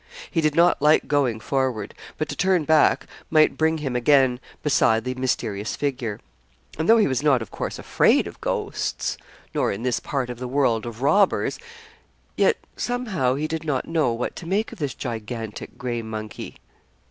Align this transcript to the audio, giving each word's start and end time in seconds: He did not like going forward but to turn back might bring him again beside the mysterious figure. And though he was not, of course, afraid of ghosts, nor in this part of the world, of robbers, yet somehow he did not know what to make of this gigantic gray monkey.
He 0.31 0.41
did 0.41 0.55
not 0.55 0.81
like 0.81 1.07
going 1.07 1.39
forward 1.39 1.93
but 2.17 2.27
to 2.29 2.35
turn 2.35 2.63
back 2.65 3.05
might 3.29 3.55
bring 3.55 3.77
him 3.77 3.95
again 3.95 4.39
beside 4.63 5.03
the 5.03 5.13
mysterious 5.13 5.75
figure. 5.75 6.19
And 6.79 6.89
though 6.89 6.97
he 6.97 7.05
was 7.07 7.21
not, 7.21 7.43
of 7.43 7.51
course, 7.51 7.77
afraid 7.77 8.25
of 8.25 8.41
ghosts, 8.41 9.15
nor 9.53 9.71
in 9.71 9.83
this 9.83 9.99
part 9.99 10.31
of 10.31 10.39
the 10.39 10.47
world, 10.47 10.87
of 10.87 11.03
robbers, 11.03 11.59
yet 12.35 12.57
somehow 12.75 13.35
he 13.35 13.47
did 13.47 13.63
not 13.63 13.87
know 13.87 14.11
what 14.11 14.35
to 14.37 14.47
make 14.47 14.71
of 14.71 14.79
this 14.79 14.95
gigantic 14.95 15.77
gray 15.77 16.01
monkey. 16.01 16.55